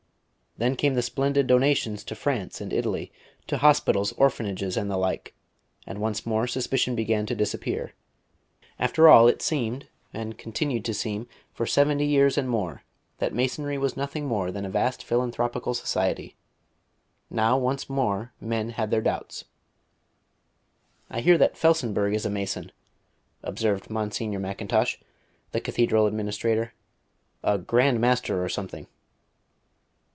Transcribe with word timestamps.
Then 0.57 0.75
came 0.75 0.93
the 0.93 1.01
splendid 1.01 1.47
donations 1.47 2.03
in 2.03 2.15
France 2.15 2.59
and 2.61 2.71
Italy 2.73 3.11
to 3.47 3.57
hospitals, 3.59 4.11
orphanages, 4.11 4.77
and 4.77 4.91
the 4.91 4.97
like; 4.97 5.33
and 5.87 5.99
once 5.99 6.23
more 6.23 6.45
suspicion 6.45 6.93
began 6.93 7.25
to 7.27 7.33
disappear. 7.35 7.93
After 8.77 9.07
all, 9.07 9.27
it 9.29 9.41
seemed 9.41 9.87
and 10.13 10.37
continued 10.37 10.83
to 10.85 10.93
seem 10.93 11.27
for 11.53 11.65
seventy 11.65 12.05
years 12.05 12.37
and 12.37 12.47
more 12.49 12.83
that 13.19 13.33
Masonry 13.33 13.77
was 13.79 13.95
nothing 13.97 14.25
more 14.27 14.51
than 14.51 14.63
a 14.65 14.69
vast 14.69 15.03
philanthropical 15.05 15.73
society. 15.73 16.35
Now 17.31 17.57
once 17.57 17.89
more 17.89 18.31
men 18.41 18.71
had 18.71 18.91
their 18.91 19.01
doubts. 19.01 19.45
"I 21.09 21.21
hear 21.21 21.37
that 21.39 21.57
Felsenburgh 21.57 22.13
is 22.13 22.25
a 22.25 22.29
Mason," 22.29 22.71
observed 23.41 23.89
Monsignor 23.89 24.39
Macintosh, 24.39 24.97
the 25.53 25.61
Cathedral 25.61 26.05
Administrator. 26.07 26.73
"A 27.41 27.57
Grand 27.57 27.99
Master 28.01 28.43
or 28.43 28.49
something." 28.49 28.85